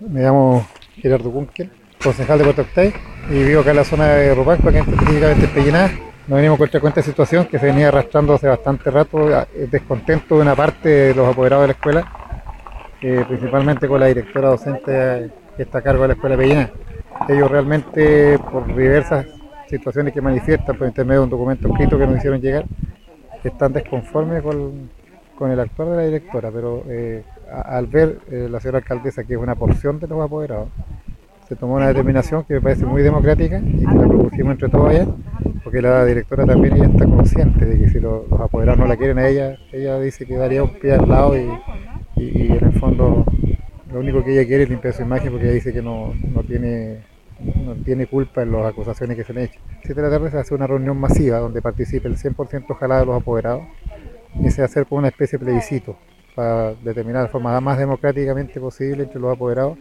[0.00, 0.64] Me llamo
[0.94, 2.92] Gerardo Kunkel, concejal de Puerto Octay
[3.30, 5.90] y vivo acá en la zona de Rupanco, aquí específicamente en Pelliná.
[6.28, 10.36] Nos venimos contra cuenta esta situación que se venía arrastrando hace bastante rato, el descontento
[10.36, 12.12] de una parte de los apoderados de la escuela,
[13.02, 16.70] eh, principalmente con la directora docente que está a cargo de la escuela de Pelliná.
[17.28, 19.26] Ellos realmente, por diversas
[19.68, 22.66] situaciones que manifiestan por intermedio de un documento escrito que nos hicieron llegar,
[23.42, 24.90] están desconformes con,
[25.36, 29.34] con el actuar de la directora, pero eh, al ver eh, la señora alcaldesa que
[29.34, 30.68] es una porción de los apoderados,
[31.48, 34.90] se tomó una determinación que me parece muy democrática y que la propusimos entre todos
[34.90, 35.06] allá,
[35.64, 39.18] porque la directora también ella está consciente de que si los, apoderados no la quieren
[39.18, 41.48] a ella, ella dice que daría un pie al lado y,
[42.16, 43.24] en el fondo
[43.92, 46.42] lo único que ella quiere es limpiar su imagen porque ella dice que no, no
[46.42, 46.98] tiene
[47.40, 49.60] no tiene culpa en las acusaciones que se le han hecho.
[49.84, 53.06] Siete de la tarde se hace una reunión masiva donde participe el 100% ojalá de
[53.06, 53.62] los apoderados
[54.42, 55.96] y se hacer como una especie de plebiscito
[56.38, 59.76] para determinar de forma más democráticamente posible entre los apoderados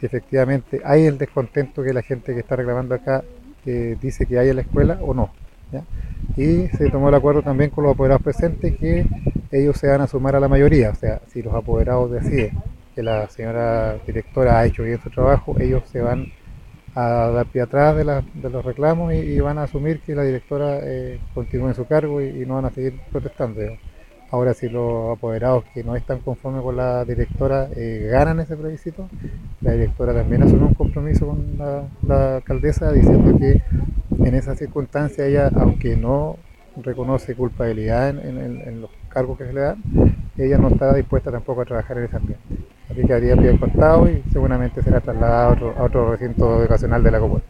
[0.00, 3.22] si efectivamente hay el descontento que la gente que está reclamando acá
[3.64, 5.30] dice que hay en la escuela o no.
[6.36, 9.06] Y se tomó el acuerdo también con los apoderados presentes que
[9.52, 12.58] ellos se van a sumar a la mayoría, o sea, si los apoderados deciden
[12.96, 16.32] que la señora directora ha hecho bien su trabajo, ellos se van
[16.96, 18.04] a dar pie atrás de,
[18.50, 22.44] los reclamos y, van a asumir que la directora eh, continúe en su cargo y,
[22.44, 23.60] no van a seguir protestando.
[24.32, 29.06] Ahora, si los apoderados que no están conformes con la directora eh, ganan ese plebiscito,
[29.60, 31.58] la directora también asume un compromiso con
[32.08, 33.60] la, alcaldesa diciendo que
[34.24, 36.38] en esa circunstancia ella, aunque no
[36.82, 39.82] reconoce culpabilidad en, los cargos que se le dan,
[40.38, 42.44] ella no está dispuesta tampoco a trabajar en ese ambiente.
[42.90, 47.02] Así que haría pie cortado y seguramente será trasladado a otro, a otro recinto educacional
[47.02, 47.40] de la comuna.